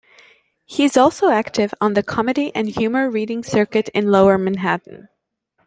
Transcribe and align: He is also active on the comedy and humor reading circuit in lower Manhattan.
He 0.65 0.83
is 0.83 0.97
also 0.97 1.29
active 1.29 1.75
on 1.79 1.93
the 1.93 2.01
comedy 2.01 2.51
and 2.55 2.67
humor 2.67 3.07
reading 3.07 3.43
circuit 3.43 3.87
in 3.89 4.09
lower 4.09 4.39
Manhattan. 4.39 5.09